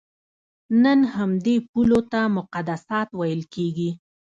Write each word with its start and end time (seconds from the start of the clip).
نن 0.83 0.99
همدې 1.15 1.55
پولو 1.69 1.99
ته 2.11 2.19
مقدسات 2.37 3.07
ویل 3.19 3.41
کېږي. 3.53 3.89